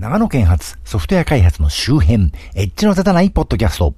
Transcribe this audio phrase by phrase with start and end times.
[0.00, 3.94] 長野県発ソフトウェア開発の周辺、エッジの立たないポッドキャスト。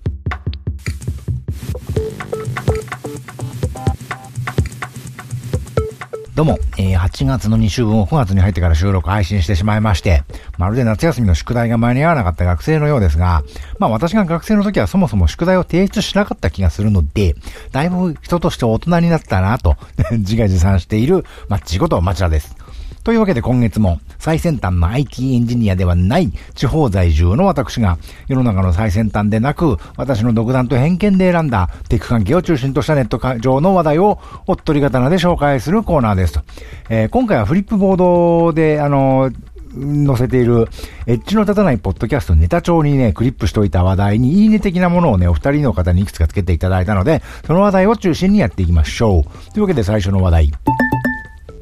[6.35, 10.25] どうも、えー、8月の2週分を9月に入ってから収録配信してしまいまして、
[10.59, 13.45] まるで夏休みの宿題が間に合わなかった学生のようですが、
[13.79, 17.37] まあ私が学生の時はそもそも宿題を提出しなかった気がするので、
[17.71, 19.77] だいぶ人として大人になったなと
[20.11, 22.57] 自画自賛している、まあ、ちこと町田です。
[23.05, 27.99] というわけで今月も最先端の IT エンジニアではない地方在住の私が
[28.29, 36.41] 世の中の最先端でなく私の独断と偏見で選んだテック関係を中心としたネット上の話題をおっとり刀で紹介するコーナーです。
[36.89, 39.33] えー、今回はフリップボードであの
[39.75, 40.69] 載せている、
[41.07, 49.53] エッジの立たないポッドキャストネタ帳にね、クリップしておいた話題に、いいね的なものをね、お二人の方にいくつかつけていただいたので、その話題を中心にやっていきましょう。
[49.53, 50.53] というわけで最初の話題。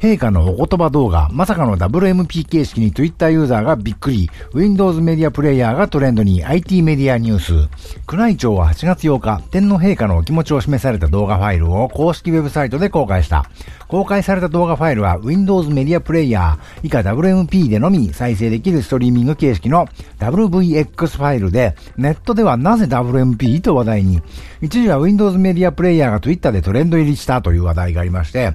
[0.00, 7.52] 陛下のお言葉動画、まさかの WMP 形式に Twitter ユーザーがびっくり、Windows メディアプレイヤーがトレンドに IT メディアニュース。
[8.10, 13.50] 宮内庁は8月8日、天皇陛下のお気持ちを示された動画ファイルを公式ウェブサイトで公開した。
[13.88, 19.86] 公開された動画ファイルは Windows メディアプレイヤー以下 WMP でのみ再生できるストリーミング形式の
[20.18, 24.22] WVX ファイルで、ネットではなぜ WMP と話題に、
[24.62, 28.54] 一時は Windows メディアプレイヤーが Twitter でトレンド入りしたという話題がありまして、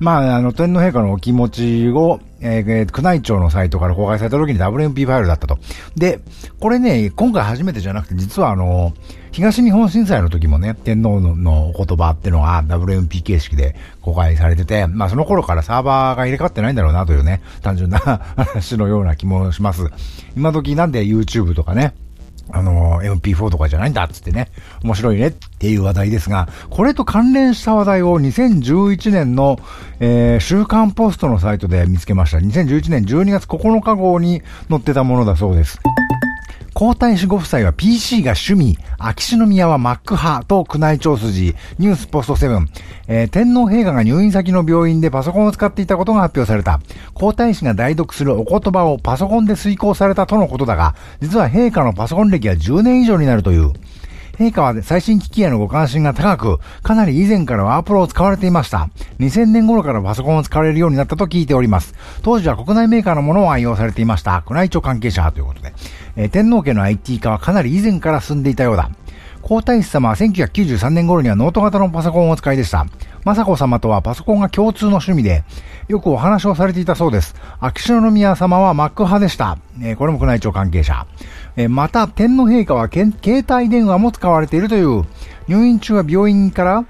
[0.00, 5.58] まあ、あの、天皇陛下のお気持ちを、えー、宮内庁のサイトから公開された時に WMP ファイルだったと。
[5.94, 6.20] で、
[6.58, 8.94] これね、今回初めてじゃなくて、実はあの、
[9.30, 17.98] 東日本震災の時もね、天皇の言葉っていうのが WMP 形式で公開されてて、まあその頃からサーバーが入れ替わってないんだろうなというね、単純な
[18.36, 19.90] 話のような気もします。
[20.36, 21.94] 今時なんで YouTube とかね、
[22.52, 24.48] あの、MP4 とかじゃないんだっつってね、
[24.82, 29.58] 面白いねっていう話題ですが、これと関連した話題を2011年の、
[30.00, 32.38] えー、週刊ポストのサイトで見つけました。
[32.38, 35.78] 2011年12月9日号に載ってたものだそうです。
[36.80, 42.66] 皇太子ご夫妻は PC が趣味、秋篠宮は Mac 派と宮内庁筋、ニュースポスト7、
[43.06, 46.80] えー、天皇陛下が入院先の病院でパソコンを使っていたことが発表された。
[47.12, 53.74] 皇太子が代読するお言葉をパソコンで遂行されたとのことだが、実は陛下のパソコン歴は10年以上になるという。
[54.38, 58.88] 陛下は最新機器へのご関心が高く、かなり以前からワープロを使われていました。
[59.18, 61.94] 2000年頃からパソコンを使われるようになったと聞いております。
[62.22, 64.42] 当時は国内メーカーのものを愛用されていました。
[64.48, 65.74] 宮内庁関係者ということで。
[66.16, 68.90] えー、天皇家の IT 化はかなり以前から進んでいたようだ。
[69.42, 72.86] 皇太子様は1993年頃にはノート型のパソコンをお使いでした。
[73.24, 75.44] 雅子様とはパソコンが共通の趣味で、
[75.88, 77.34] よくお話をされていたそうです。
[77.58, 79.58] 秋篠宮様は Mac 派でした。
[79.82, 81.06] えー、これも宮内庁関係者。
[81.56, 83.12] えまた、天皇陛下は携
[83.50, 85.04] 帯電話も使われているという、
[85.48, 86.84] 入院中は病院から、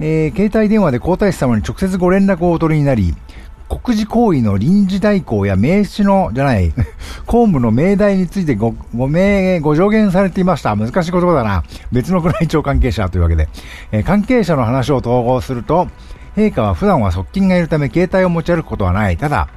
[0.00, 3.14] えー、携帯電話で皇太子様に直接ご連絡をお取りになり、
[3.70, 6.72] 国事行為の臨時代行や名刺の、じゃない、
[7.24, 10.74] 公務の命題についてご、ご命、ご助言されていました。
[10.74, 11.62] 難しい言葉だな。
[11.92, 13.48] 別の宮内庁関係者というわけで。
[13.92, 15.86] えー、関係者の話を統合すると、
[16.36, 19.16] 陛下は普段は側近がいるため携帯を持ち歩くことはない。
[19.16, 19.48] ただ、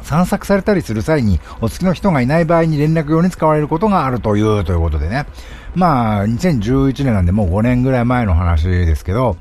[0.00, 5.26] 散策されたりする際に、お付きの人がいない場合に連絡用に使われることがあるという、ということでね。
[5.74, 9.36] まあ、2011年なんでもう5年ぐらい前の話ですけど、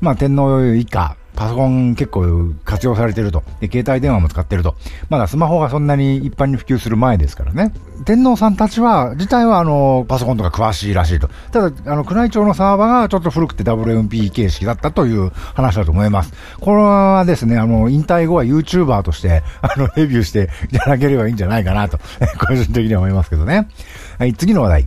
[0.00, 3.42] まあ、天皇以下、パソコン結構活用されてると。
[3.60, 4.76] で、携帯電話も使ってると。
[5.08, 7.72] まだスマホがそんなに一般に普及する前ですからね。
[8.04, 11.30] 天皇さんたちは、自体はあの、パソコンとか詳しいらしいと。
[11.50, 16.34] ただ、あの、宮内庁のサーバーがちょっと古くて WMP 形式だったという話だと思います。
[16.60, 21.98] これはですね、あの、引退後は YouTuber として、あの、レビューしていただければいいんじゃないかなと、
[22.38, 23.66] 個人的には思いますけどね。
[24.20, 24.86] はい、次の話題。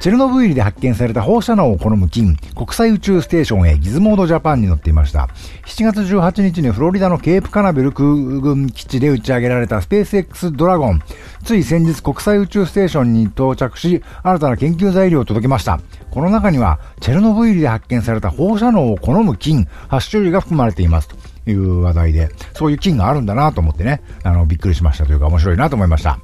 [0.00, 5.28] チェルノブイリで発見された放射能を好む菌、国際宇宙ステーションへギズモードジャパンに乗っていました。
[5.66, 11.02] 7月18日にフロリダのケープカナベル空軍基地で打ち上げられたスペース X ドラゴン。
[11.44, 15.78] つい先日国際宇宙ステーションに到着し、新たな研究材料を届けました。
[16.10, 21.08] この中には、チェルノブイリで発見された放射能を好む菌8種類が含まれています。
[21.08, 26.18] という話題で、そういう菌があるんだなと思ってね、あの、びっくりしましたというか面白いなと思いました。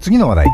[0.00, 0.46] 次の話題。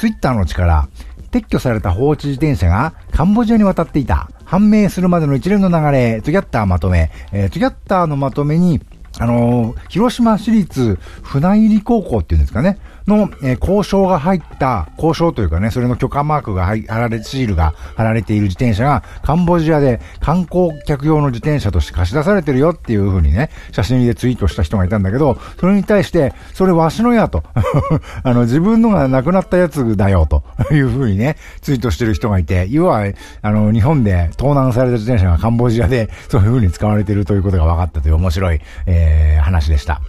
[0.00, 0.88] ツイッターの力。
[1.30, 4.30] 撤去された放置自転車がカンボジアに渡っていた。
[4.44, 7.10] 判明するまでの一連の流れ、トゥギャッターまとめ。
[7.32, 8.80] えー、トギャッターのまとめに、
[9.18, 12.78] あのー、広島市立船入高校っていうんですかね。
[13.08, 27.42] の、えー、交渉が入った、交渉というかね、それの許可マークが貼られ、シールが貼られている自転車が、カンボジアで観光客用の自転車として貸し出されてるよっていう風にね、写真でツイートした人がいたんだけど、それに対して、それわしのやと。
[28.22, 33.04] あの、自分のがなくなったやつだよ、という風にね、ツイートしてる人がいて、要は、
[33.42, 40.02] あの、日本で盗難された自転車がカンボジアで、そういう風に使われてるということが分かったという面白い、えー、話でした。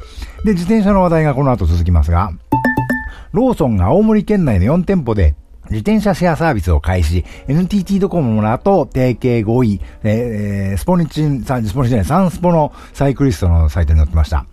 [0.44, 2.32] で、自転車の話題がこの後続きますが、
[3.32, 5.36] ローソンが青森県内の4店舗で
[5.70, 14.46] 自転車シェアサービスを開始、NTT ドコモらと提携合意、えー、スポニチン、スポニチンじゃない、サンスポのサイクリストのサイトに載ってました。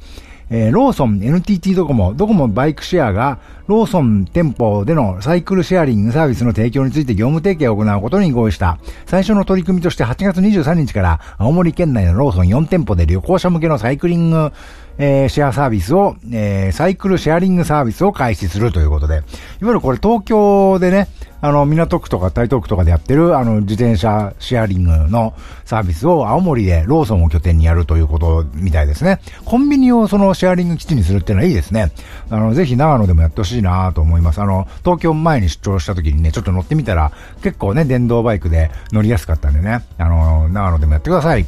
[0.49, 8.79] えー、ローソン、NTT ドコモ、ドコモバイクシェアが、ローソン店舗でのサイクルシェアリングサービスの提供について業務提携を行うことに合意した。
[9.07, 14.53] 最初の取り組みとして8月23日から青森県内のローソン4店舗で旅行者向けのサイクリング
[14.99, 19.25] えー、シェアサービスを、えー、サイクルシェアリングサービスを開始するということで、いわ
[19.63, 21.09] ゆるこれ東京でね、
[21.41, 25.35] あの、港区とか台東区とかでやってる、あの、自転車シェアリングの
[25.65, 29.21] サービスを青森でローソンを拠点にやるということみたいですね。
[29.45, 31.93] コンビニをそのシェアリング基地にするっていうのはいいですね。
[32.31, 34.41] あの、ぜひ長野でもやってほしいなと思います。
[34.41, 37.13] あの、東京前に出張した時にね、ちょっと乗ってみたら、
[37.43, 41.47] 結構ね、電動バイクで乗りやすかったんでね、あの、長野でもやってください。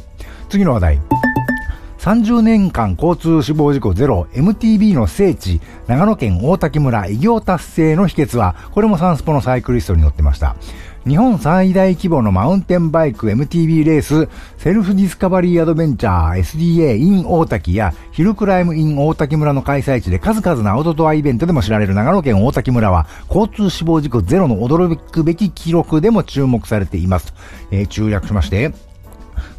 [0.49, 0.99] 次の話題。
[2.09, 10.55] 30年間交通死亡事故ゼロ MTB の聖地、長野県大滝村偉業達成の秘訣は、これもサンスポのサイクリストに載ってました。
[11.07, 14.27] 日本最大規模のマウンテンバイク MTB レース、
[14.57, 27.35] セルフディスカバリーアドベンチャー SDA in 大滝やヒルクライム in 大滝村の開催地で数々のアウトドアイベントでも知られる長野県王滝村は、交通死亡事故ゼロの驚くべき記録でも注目されています。
[27.69, 28.88] えー、中略しまして、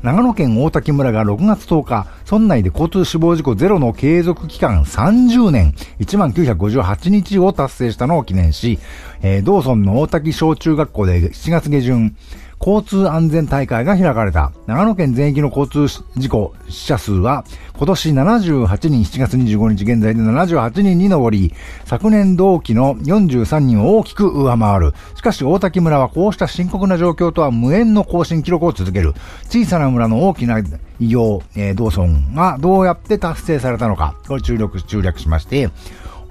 [0.02, 8.78] 長野県王滝村が6月10日、村内で交通死亡事故ゼロの継続期間30年、1958日を達成したのを記念し、
[9.20, 12.16] えー、同村の大滝小中学校で7月下旬、
[12.60, 14.52] 交通安全大会が開かれた。
[14.66, 21.54] 長野県全域の交通事故死者数は、今年78人7月25日現在で78人に上り、
[21.86, 24.92] 昨年同期の43人を大きく上回る。
[25.16, 29.14] しかし大滝村はこうした深刻な状況とは無縁の更新記録を続ける。
[29.48, 30.60] 小さな村の大きな
[30.98, 35.70] 異業、えー、同村がどうやって達成されたのか、これ注力、注略しまして、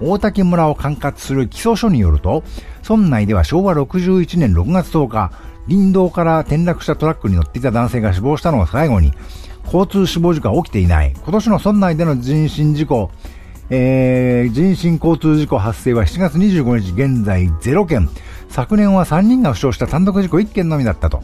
[0.02, 2.44] 大滝村を管轄する基礎書によると、
[2.88, 5.32] 村内では昭和61年6月10日、
[5.70, 9.12] 林道から転落したトラックに乗っていた男性が死亡したのを最後に、
[9.64, 11.14] 交通死亡事故は起きていない。
[11.14, 13.10] 今年の村内での人身事故、
[13.70, 18.08] えー、人身交通事故発生は7月25日現在0件。
[18.48, 21.22] 昨年は3人が負傷した単独事故1件のみだったと。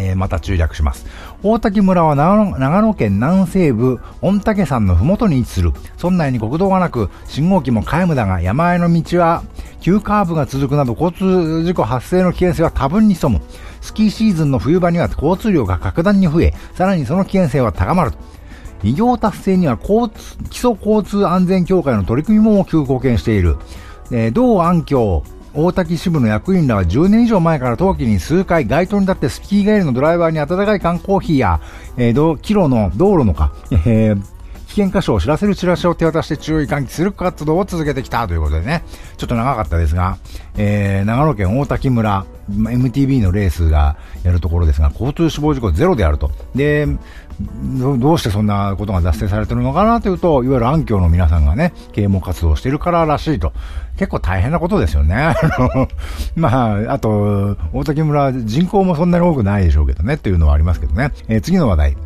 [0.00, 1.06] えー、また注略します。
[1.42, 5.72] 大滝村は長野長野県南西部、御嶽山のふもとに位置する。
[6.02, 9.42] 村内に国道がなく、信号機も皆無だが、山あいの道は
[9.80, 13.42] 急カーブが続くなど交通事故発生の危険性は多分に潜む。
[13.80, 18.12] スキーシーズンの冬場には交通量が格段に増え、さらにその危険性は高まる。
[18.82, 23.56] 偉業達成には交通基礎交通安全協会の取り組みも大きく貢献している。
[24.10, 31.60] えー、同安京、大滝支部の役員らは10年以上前から冬季に数回街頭に立ってスキー帰りのドライバーに温かい缶コーヒーや、
[31.96, 34.22] えー、キロの道路のか、えー、
[34.70, 38.84] 危険箇所を知らせるチラシを手渡して注意喚起する活動を続けてきたということでね、
[39.16, 40.16] ちょっと長かったですが、
[40.56, 46.30] えー、長野県大滝村、MTB のレースがやるところですが、交通死亡事故ゼロであると。
[46.54, 46.86] で、
[47.98, 53.52] どうしてそんなことが達成されてるのかなというと、いわゆる暗渠の皆さんがね、啓蒙活動をしているかららしいと。
[53.96, 55.34] 結構大変なことですよね。
[56.36, 61.10] まあ、あと、大滝村人口もそんなに多くないでしょうけどね、っていうのはありますけどね。
[61.26, 61.96] えー、次の話題。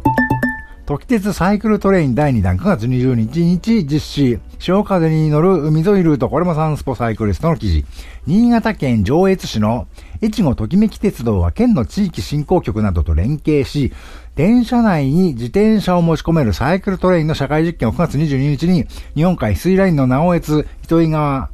[0.87, 4.39] 時鉄サイクルトレイン第2弾9月20日日実施。
[4.59, 7.87] 潮風に乗る海沿いルート、これもサンスポサイクリストの記事。
[8.27, 9.87] 新潟県上越市の
[10.21, 13.95] 越後ときめき鉄道は県の地域振興局などと連携し、
[14.35, 21.51] 電車内に自転車を持ち込めるサイクルトレインの社会実験を9月22日に日本海水ラインの直江津糸魚川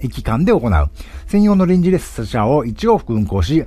[0.00, 0.90] 駅間で行う。
[1.26, 3.64] 専用の臨時列車を1往復運行し、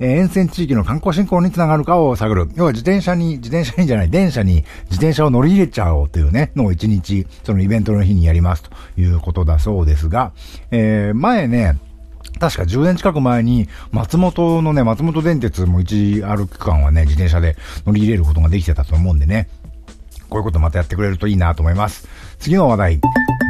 [0.00, 2.50] え、沿線地域の観光振興につながるかを探る。
[2.54, 10.32] 要は自転車に、自転車にじゃない、電車に自転車を乗り入れちゃおうというね、のを1日、そのイベントの日にやりますということだそうですが、
[10.70, 11.78] えー、前ね、
[12.38, 19.48] 確か10年近く前に、松本のね、松本電鉄も一ある区間はね、自転車で乗り入れることができてたと思うんでね、
[20.28, 22.06] こういうことまたやってくれるといいなと思います。
[22.38, 23.00] 次の話題。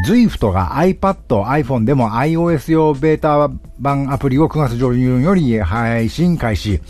[0.05, 6.81] Zwift が iPad、iPhone でも iOS 用ベータ版アプリを9月上旬より配信開始。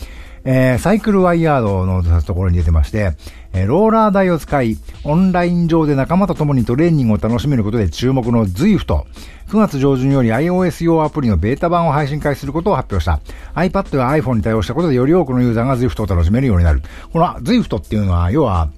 [0.45, 3.13] えー、サイクルワイヤードのところに出てまして、
[3.53, 9.05] えー、ローラー台を使い、オンライン上で仲間と共にトレーニングを楽しめることで注目の Zwift。
[9.49, 13.21] 9月上旬より iOS 用アプリのベータ版を配信開始することを発表した。
[13.55, 16.83] iPad や iPhone に対応したことでより多くのユーザーが Zwift を楽しめるようになる。
[17.13, 18.71] この Zwift っていうのは、要は、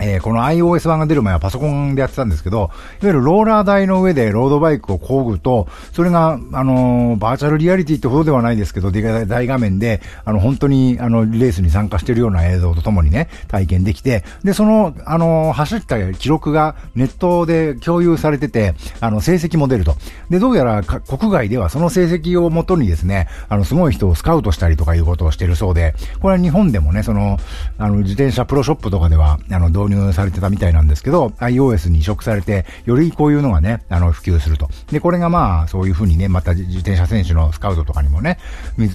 [0.00, 2.70] えー、この iOS 版が出る前はパソコンでやってたんですけど、いわ
[3.02, 19.96] ゆるローラー台の上でロードバイクを工具と、それが、あのー、バーチャルリアリティってほどではないですけど、大画面で、あの、本当に、あの、レースに参加してるような映像とともにね、体験できて、で、その、あのー、走った記録がネットで共有されてて、あの、成績も出ると。
[20.30, 27.38] で、どうやら国外ではその成績をもとにですね、あの、すごい人をスカウトしたりとかいうことをしてるそうで、これは日本でもね、その、
[27.78, 34.68] あの、自転車プロショップとかでは、あの、導入入されてたみたいなんですけど、iOS に移植されて、よりこういうのがね、あの、普及すると。
[34.90, 38.38] で、これがまあ、そういうふうにね、また自転車選手のスカウトとかにもね、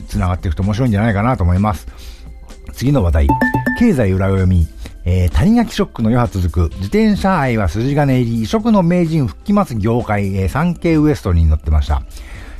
[0.08, 1.88] 繋がっていくと面白いんじゃないかなと思います。
[2.74, 3.28] 次の話題。
[3.80, 4.68] 経済裏読み。
[5.08, 12.02] えー、谷垣ショックの余波続く、自転車愛は筋金入り、異色の名人復帰ます業界、えー、産経ウエストに乗ってました。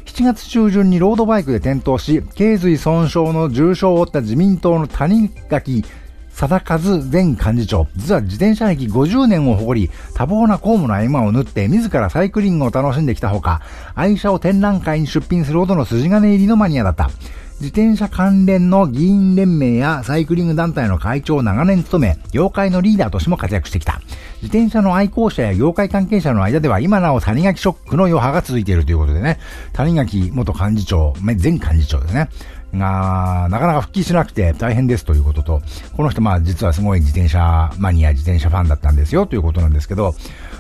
[0.06, 5.84] 7月中旬にロードバイクで転倒し、頸髄損傷の重傷を負った自民党の谷垣
[6.36, 13.62] 貞和前幹事長、実は自転車歴50年を誇り、多忙な公務の合間を縫って自らサイクリングを楽しんできたほか、
[13.96, 17.10] 愛車を展覧会に出品するほどの筋金入りのマニアだった。
[17.62, 24.02] 自転車関連の議員連盟やサイクリング団体の会長を長年務め、業界のリーダーとしても活躍してきた。
[24.42, 29.40] 自転車の愛好者や業界関係者の間では今なお谷垣ショックの余波が続いているということでね、
[29.72, 32.30] 谷垣元幹事長、前幹事長ですね。
[32.78, 35.62] が、なかなか復帰しなくて大変ですということと、
[35.96, 40.16] この人まあ実はすごい自転車マニア、自転車ファンだったんですよということなんですけど、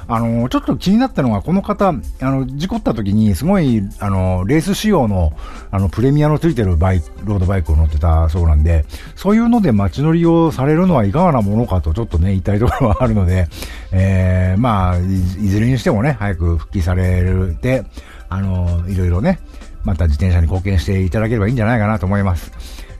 [0.08, 5.34] あの、ちょっと気になったのが、この方、あの、事故った時に、すごい、あの、レース仕様の、
[5.72, 13.48] あの、プレミアのついてるバイ、ロードバイクを乗ってたそうなんで、そういうので街乗りをされるのはいかがなものかと、ちょっとね、言いたいところはあるので、
[13.92, 17.84] えー、まあい、いずれにしてもね、早く復帰されるで、
[18.30, 19.40] あの、いろいろね、
[19.86, 22.52] また自転車に貢献していただければいいんじゃないかなと思います。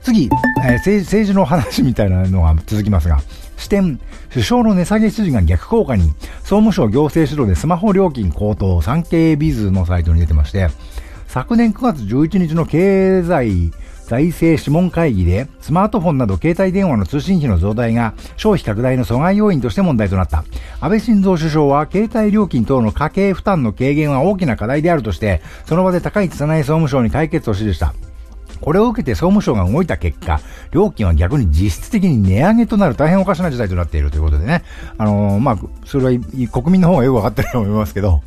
[0.02, 3.20] 次、えー、政政治の話みたいなのが続きますが、
[3.56, 4.00] 視点、
[4.30, 10.68] 首相の値下げ指示が逆効果に、総務省行政指導でスマホ料金高騰、産経ビズのサイトに出てまして、
[11.26, 13.72] 昨年9月11日の経済
[14.06, 20.44] 財政諮問会議で、スマートフォンなど携帯電話の通信費の増大が消費拡大の阻害要因として問題となった。
[20.80, 27.94] 安倍晋三首相は、携帯料金等の家計負担の軽減は大きな課題であるとして、その場で高市早苗総務省に解決を指示した。
[28.60, 34.62] これを受けて総務省が動いた結果、料金は逆に実質的に値上げとなる大変おかしな事態となっているということでね。
[34.98, 36.20] あのー、まあ、それは
[36.52, 38.22] 国民の方がよくわかってると思いますけど、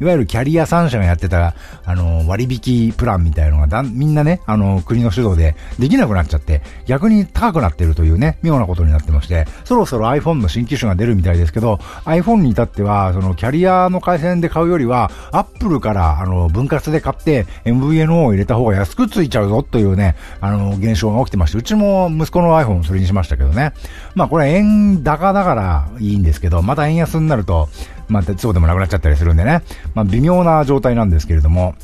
[0.00, 23.72] いわゆるキャリア3社がやってた、あの、割引プランみたいのがだみんなね、あの、国の主導でできなくなっちゃって、逆に高くなってるというね、妙なことになってまして、そろそろ iPhone の新機種が出るみたいですけど、iPhone に至っては、そのキャリアの回線で買うよりは、Apple から、あの、分割で買って MVNO を入れた方が安くついちゃうぞというね、あの、現象が起きてまして、うちも息子の iPhone それにしましたけどね。
[24.14, 27.68] まあこれ円高だからいいんですけど、また円安になると、
[28.08, 29.62] まあ、そうでもなくなっちゃったりするんでね。
[29.94, 31.74] まあ、微妙な状態なんですけれども、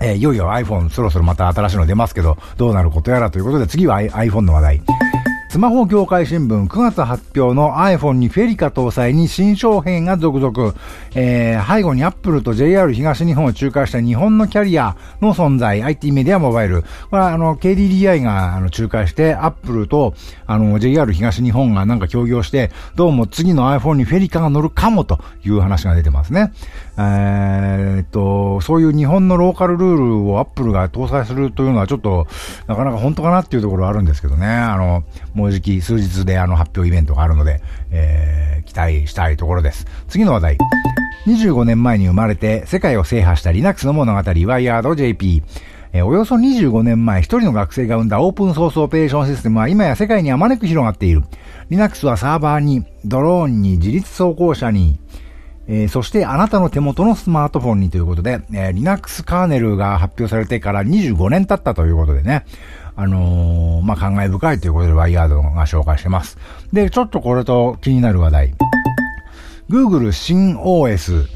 [0.00, 4.82] えー、いよいよ iPhone そろそろまた新しいの出ますけど、どうなることやらということで、次は iPhone の話題。
[5.50, 10.74] スマホ業界新聞9月発表の iPhone にフェリカ搭載に新商品が続々、
[11.16, 16.82] えー、背後に Apple と JR 東日本を仲介した日本のキャリアの存在、IT メディアモバイル。
[16.82, 20.14] これはあの、KDDI があの仲介して、Apple と
[20.46, 26.52] あの、JR 東日本がなんか協業して、どうも次の iPhone にフェリカが乗るかもという話が出てますね。
[27.98, 32.26] え、っと、そういう日本のローカルルールを Apple が搭載するというのはちょっと、
[32.66, 34.46] なかなか本当かなっていうところはあるんですけどね。
[34.46, 35.04] あの、
[35.34, 39.86] もうじき数日であの発表イベントがあるので、えー、期待したいところです。
[40.08, 40.58] 次の話題。
[41.26, 45.42] 25年前に生まれて世界を制覇した Linux の物語、WiredJP。
[45.92, 51.24] え、およそ25年前、一人の学生が生んだオープンソースオペレーションシステムは今や世界にあまねく広がっている。
[51.68, 55.00] Linux はサーバーに、ドローンに、自律走行車に、
[55.72, 62.44] えー、そしてあなたの手元のスマートフォンにということで、えー、Linux カーネルが発表されてから25年経ったということでね、
[62.96, 66.38] あのー、まあ、感慨深いということでワイヤードが紹介してます。
[66.72, 68.54] で、ちょっとこれと気になる話題。
[69.70, 71.28] Google 新 OS、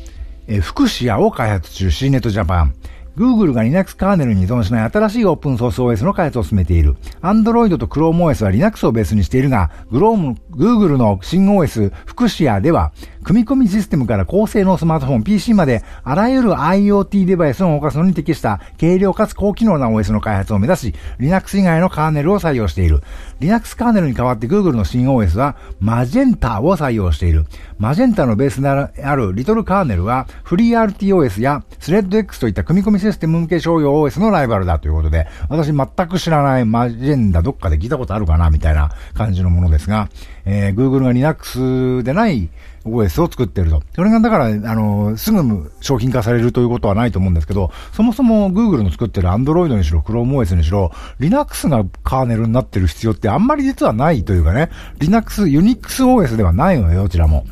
[0.49, 2.73] えー、福祉屋を開発中 CNET Japan。
[3.17, 6.97] Google が Linux カーネルに依存しない新しいオープンソース OS の開発を進めている。
[7.23, 12.93] Android と ChromeOS は Linux をベースにしているが、Google の新 OS 福祉屋では、
[13.23, 23.01] 組み込みシステムから高性能スマートフォン、PC まで、あらゆる IoT デバイスを動かすのに適した軽量かつ高機能な OS の開発を目指し、Linux 以外のカーネルを採用している。
[23.41, 27.47] Linux カーネルに代わって Google の新 OS は、Magenta を採用している。
[27.81, 40.09] Magenta のベースであるリトルカーネルは、FreeRTOS や ThreadX といった組み込みシステム向け商用 OS のライバルだということで、私全く知らないマジェンダどっかで聞いたことあるかなみたいな感じのものですが、
[40.47, 42.49] えー、Google が Linux でない
[42.85, 43.83] OS を作ってると。
[43.95, 57.45] それがだから、あの、すぐ商品化されるということはないと思うんですけど、そもそも Google の作ってる Android にしろ、ChromeOS にしろ、Linux がカーネルになってる必要ってあんまり実はないというかね、Linux、UnixOS ではないのよ、どちらも。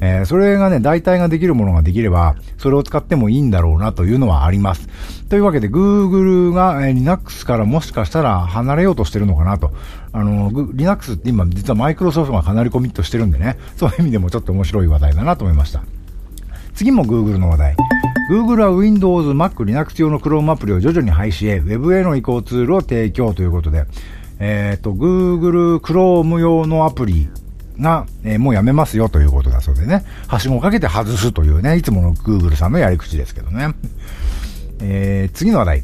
[0.00, 4.88] えー、それがね、代替ができるものができれば、それを使ってもいいんだろうなというのはあります。
[5.28, 9.72] というわけで、Google が、えー、Linux からもしかしたら離れようとしてるのかなと。
[10.12, 15.82] あの、Linux って今実はマイクロソフトがかなりコミットしてるんでね、 そういう意味でもちょっと面白い話題だなと思いました。
[16.74, 17.76] 次も Google の話題。
[18.30, 23.86] Google は Windows、Mac、Linux 用の Chrome アプリを徐々に廃止へ、Web への移行ツールを提供ということで、
[24.38, 27.28] えっ、ー、と、Google Chrome 用のアプリ
[27.80, 33.74] が、えー、もうやめますよということだそうでね、はしごをかけて外すというね、いつもの Google さんのやり口ですけどね。
[34.80, 35.82] えー、次の話題。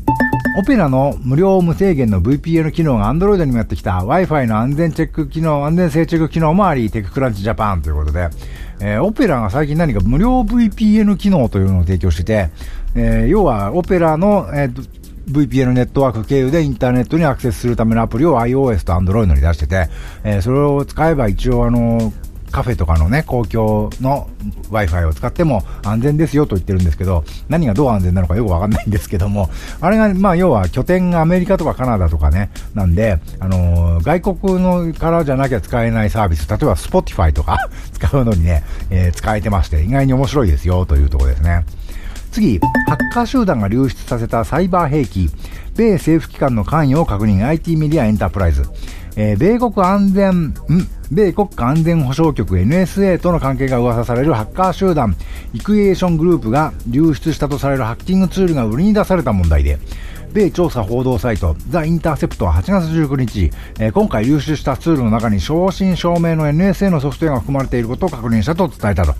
[0.56, 8.28] オペラの無料無制限の VPN 機能が Android にもやってきた Wi-Fi の安全チェック機能、安全性チェック機能もあり、テッククランチジャパンということで、
[8.78, 12.50] えー、オペラが最近何か無料 VPN 機能というのを提供してて、
[12.94, 19.88] えー、要はオペラの、えー VPN ネットワーク経由でインターネットにアクセスするためのアプリを iOS と Android に出してて、
[20.22, 22.12] えー、それを使えば一応あの、
[22.54, 24.30] カフェとかのね、公共の
[24.70, 29.50] Wi-Fi を使っても安全ですよと言ってるんですけど、何がどう安全なのかよくわかんないんですけども、
[29.82, 37.58] あれが、まあ要は拠点がアメリカとかカナダとかね、なんで、あのー、外国のからじゃなきゃ使えないサービス、例えば Spotify とか
[37.92, 41.64] 使うのにね、えー、使えてまして、意外に面白いですよというところですね。
[42.34, 45.30] 次、ハッカー集団が流出させたサイバー兵器、
[45.76, 48.64] 米政府機関の関与を確認 IT メディアエンタープライズ。
[49.14, 50.54] えー、米国安全、ん？
[51.12, 55.14] 米国家安全保障局 NSA との関係が噂されるハッカー集団、
[55.52, 59.78] イクエーショングループが流出したとされるハッキングツールが売りに出された問題で、
[60.32, 69.14] 米調査報道サイト、ザ・インターセプトは8月19日、えー、今回流出したツールの中に正真正銘の NSA のソフトウェアが含まれていることを確認したと伝えたと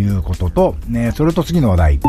[0.00, 2.00] いうことと、ね、それと次の話題。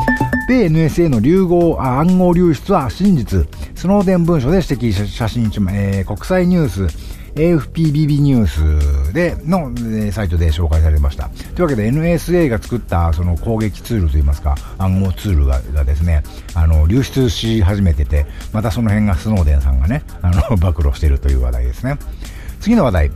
[0.47, 3.47] 米 NSA の流合暗号流出は真実。
[3.75, 6.87] スノーデン文書で指摘写真一枚、えー、国際ニュース、
[7.35, 9.71] AFPBB ニュースでの、
[10.05, 11.29] えサイトで紹介されました。
[11.55, 21.97] というわけで NSA が作ったその攻撃ツールといいますか、暗号ツールがですね、あの、流出し始めてて、またその辺がスノーデンさんがね、あの、暴露してるという話題ですね。
[22.59, 23.11] 次の話題。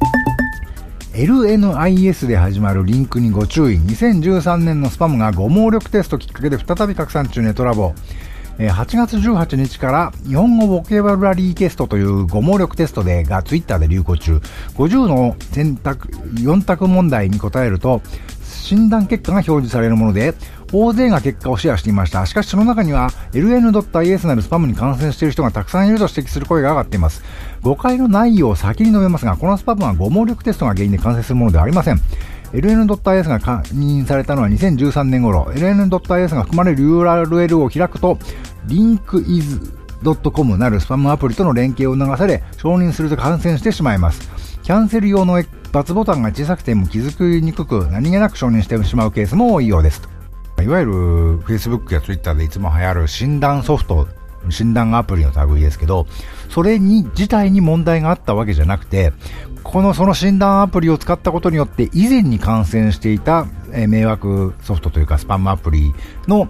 [1.13, 3.77] LNIS で始まるリンクにご注意。
[3.77, 7.93] 2013年のスパムが誤網力テストきっかけで再び拡散中ネトラボ。
[8.57, 14.41] 8月18日から日本語ボケバラリーテストという語網力テストでがツイッターで流行中。
[14.75, 18.01] 50の選択、4択問題に答えると、
[18.41, 20.33] 診断結果が表示されるもので、
[20.71, 22.25] 大勢が結果をシェアしていました。
[22.25, 27.21] しかしその中には ln.is なるスパムに感染している人がたくさんいると指摘する声が上がっています。
[27.63, 32.01] 誤解の内容を先に述べますが、このスパムは語網力テストが原因で感染するものではありません。
[32.51, 38.19] LN.is が確認されたのは2013年頃、LN.is が含まれる URL を開くと、
[38.67, 44.29] linkiz.com なるスパムアプリとの連携を促され、承認すると感染してしまいます。
[44.61, 50.01] キャンセル用の×ボタンが小さくても気づきにくく、何気なく承認してしまうケースも多いようです。
[50.61, 50.93] いわゆる
[51.39, 54.07] Facebook や Twitter でいつも流行る診断ソフト、
[54.49, 56.07] 診断アプリの類ですけど、
[56.49, 59.13] それに、自体に問題があったわけじゃなくて、
[59.63, 65.93] このその診断アプリを使ったことによって以前に感染していた、え迷惑ソフトというかスパムアプリ
[66.27, 66.47] の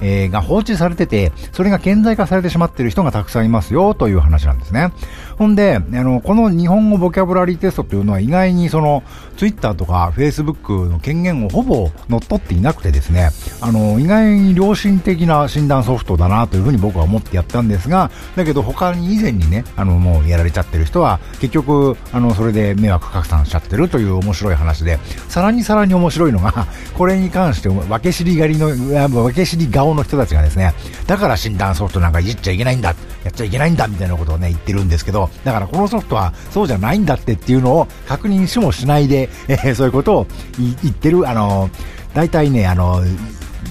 [0.00, 4.92] えー、が放置されてて、それが顕在化されてしまっている人がたくさんいますよという話なんですね。
[5.38, 9.02] ほんで、あの、この日本語ボキャブラリーテストというのは意外にその、
[9.36, 13.30] ツイッターとかフェイスブックの権限をほぼ乗っ取っていなくてですね、
[13.62, 26.66] あの、意外に良心的な診断ソフトだなというふうに僕は思ってやったんですが、だけど他に以前にね、あの、もうやられちゃってる人は、結局、あの、それで迷惑拡散しちゃってるという面白い話で、さらにさらに面白いのが、
[26.98, 28.68] これに関して、分け知り狩りの、
[29.08, 30.74] 分け知り顔の人たちがですね、
[31.06, 40.26] だから診断ソフトなんかいじっちゃいけないんだ、やっちゃいけないんだみたいなことをね、言ってるんですけど、だからこのソフトはそうじゃないんだってっていうのを確認しもしないで、えー、そういうことを
[40.58, 41.70] 言ってる、あの、
[42.14, 43.02] 大体ね、あの、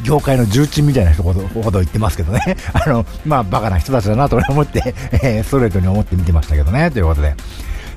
[0.04, 2.58] 業界の重鎮みたいな人ほどほど言ってますけどね。
[2.74, 7.36] あの、まあ、バカな人たちだなと思って、えー、ストレートに思って見てましたけどね、ということで。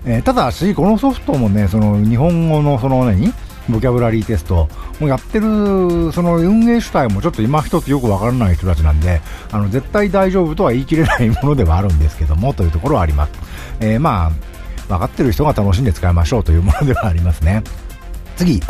[0.05, 3.33] えー、ただし、このソフトもね、その、日本語のその何？
[3.69, 4.69] ボキャブラリーテスト、
[5.01, 9.21] もやってる、その運営主体もちょっと今一つよくわからない人たちなんで、
[9.51, 13.33] あの、絶対大丈夫とは言い切れないものではあるんですけども、というところはあります。
[13.81, 14.31] えー、まあ、
[14.89, 17.63] 分かってる人が楽しんで使いましょうというものではありますね。
[18.37, 18.61] 次、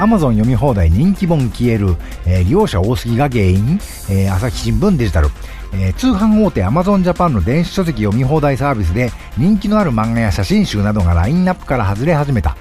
[0.00, 5.28] Amazon 読み放題人気本消える、えー、利用者多すぎが原因、えー、朝日新聞デジタル。
[5.74, 12.56] えー、通販大手 Amazon Japan の電子書籍読み放題サービスで人気のある漫画や写真集などがラインナップから外れ始めた。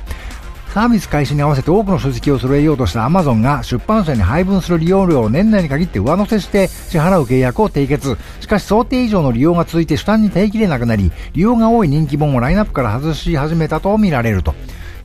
[0.78, 8.16] サービス開始に合わせて多くの書籍を揃えようとした Amazon が出版社に配分する利用料を年内に限って上乗せして支払う契約を締結。
[8.42, 14.54] しかし想定以上の利用が続いて負担に耐えきれなくなり、利用が多い人気本をラインナップから外し始めたと見られると。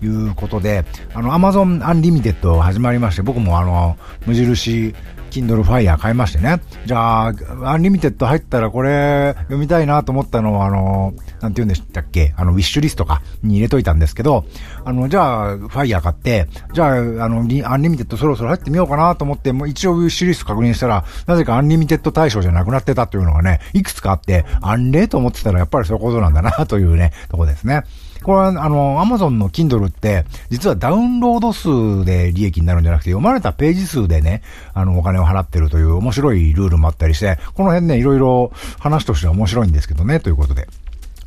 [0.03, 0.85] いうことで、
[1.15, 4.95] あの、Amazon Unlimited 始まりまして、僕もあの、無印
[5.31, 6.61] Kindle Fire 買いましてね。
[6.85, 7.33] じゃあ、
[7.65, 12.35] アンリミテッド入ったらこれ読みたいなと思ったのは、あの、なんて言うんでしたっけ？
[12.37, 14.45] あの、ウィッシュリストとかに入れといたんですけど、
[14.85, 16.95] あの、じゃあ、ファイヤー買って、じゃあ、あ
[17.31, 17.43] の、ア
[17.79, 27.85] ンリミテッドそろそろ入ってみようかなと思って、もう一応ウィッシュリスト確認したら、なぜかアンリミテッド対象じゃなくなってたというのがね、いくつかあって、あれと思ってたらやっぱりそういうことなんだなというね、とこですね。
[28.23, 34.43] これは、あの、アマゾンの Kindle って、実はダウンロード数で利益になるんじゃなくて、読まれたページ数でね、
[34.75, 40.69] あの、お金を払ってるという面白いルールもあったりして、この辺ね、いろいろ話としては面白いんですけどね、ということで。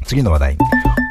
[0.06, 0.58] 次の話題。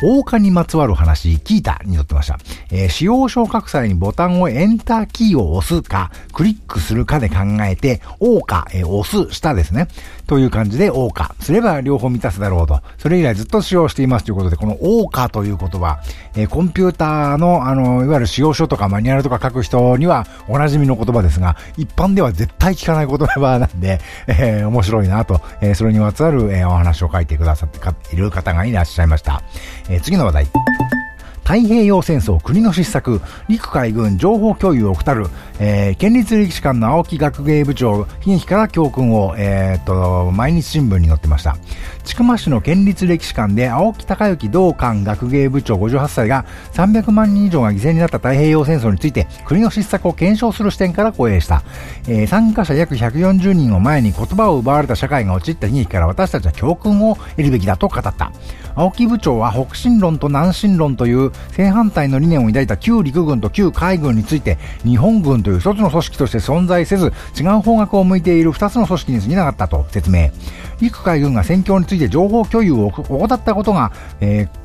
[0.01, 2.38] 放火にまつわる話、聞いたに載ってました。
[2.70, 9.88] えー、使用書を書く際にボタンをエンターキーを押すか、クリックするかで考えて、O か、えー、押す、下ですね。
[10.26, 12.80] という感じで O か、すれば両方満たすだろうと。
[12.98, 16.00] それ以来ずっと使用していますということで、この O かという言葉、
[16.34, 29.42] えー、コンピューターの、あの、いわゆる使用書とかマニュアルとか書く人にはおなじみの言葉ですが、一般では絶対聞かない言葉なんで、 えー、面白いなと、えー、それにまつわる、え、お話を書いてくださっている方がいらっしゃいました。
[29.88, 31.04] え、次の話題。
[31.44, 35.26] 太平洋戦争国の失策、陸海軍情報共有を怠る、
[35.61, 41.57] えー、県立歴史館の青木学芸部長、悲劇から教訓を、えー、っと、毎日新聞に載ってました。
[42.05, 51.62] 千曲市の県立歴史館で青木隆之同館学芸部長58歳が300万人以上が犠牲になった太平洋戦争について国の失策を検証する視点から講演した。
[52.07, 58.33] えー、参加者約140人を前に言葉を奪われた社会が陥った悲劇から私たちは教訓を得るべきだと語った。
[58.77, 70.31] 青木部長は北進論と南進論という正反対の理念を抱いた旧陸軍と旧海軍について、日本軍という一つの組織として存在せず、違う方角を向いている二つの組織に過ぎなかったと説明。
[70.80, 74.64] 陸海軍が戦況について情報共有を怠ったことが、えー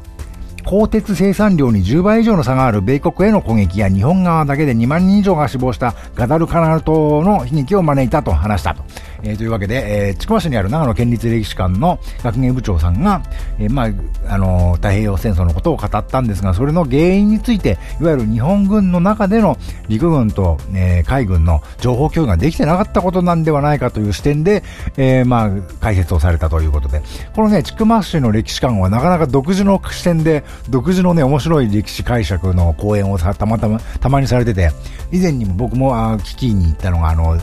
[0.70, 8.84] 鋼鉄生産量に10倍以上の差がある米国への攻撃や日本側だけで2万人以上が死亡したガダルカナル島の悲劇を招いたと話したと。
[9.24, 13.22] えー、というわけで、えー、千曲市にある長野県立歴史館の学芸部長さんが、
[13.60, 24.64] えー、まあ、あのー、太平洋戦争のことを語ったんですが、それの原因について、いわゆる日本軍の中での陸軍と、えー、海軍の情報共有ができてなかったことなんではないかという視点で、
[24.98, 27.02] えー、まあ、解説をされたということで、
[27.36, 34.72] このね、千曲市の歴史館はなかなか独自の視点で、独自のね、面白い歴史解釈の講演を、たまたま、たまにされてて、
[35.12, 37.38] 以前にも僕も、あ聞きに行ったのが、あの、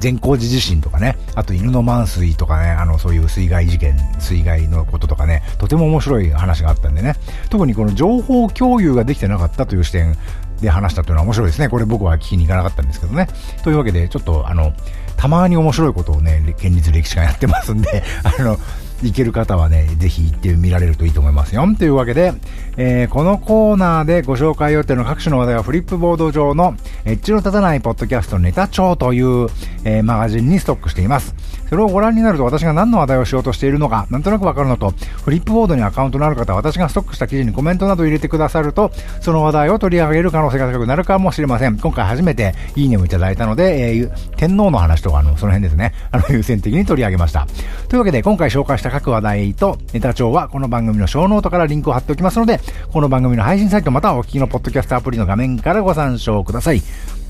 [0.00, 7.14] 善光寺地震とかね、あと犬の満水とかね、あの、そういう水害事件、水害のこととかね、とても面白い話があったんでね、
[7.50, 10.16] 特にこの情報共有ができてなかったという視点
[10.60, 11.68] で話したというのは面白いですね。
[11.68, 13.28] これ僕は聞きに行かなかったんですけどね。
[13.62, 14.72] というわけで、ちょっとあの、
[15.16, 18.58] たまに面白いことをね、県立歴史館やってますんで、 あの、
[19.02, 21.66] 行ける方はね、ぜひ行ってみられるといいと思いますよ。
[21.78, 22.32] というわけで、
[22.76, 29.48] えー、このコーナーでご紹介予定の各種の話題はフリップボード上のエッジの立たないポッドキャストネタ帳という、
[29.84, 31.34] えー、マガジンにストックしています。
[31.68, 34.90] それをご覧になると私が何の話題をしようとしているのか、なんとなくわかるのと、
[35.24, 41.78] フリップボードにアカウントのある方は私がストックした記事にコメントなど入れてくださると、その話題を取り上げる可能性が高くなるかもしれません。
[41.78, 47.46] 今回初めていいねをいただいたので、えー、天皇の話とかあの、その辺ですね、 あの、優先的に取り上げました。
[47.88, 52.60] というわけで、今回紹介した各話題とネタ帳はこの番組のショーノートからリンクを貼っておきますので、
[52.92, 56.82] この番組の配信サイトまたはお聞きのポッドキャストアプリの画面からご参照ください。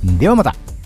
[0.04, 0.77] ではまた。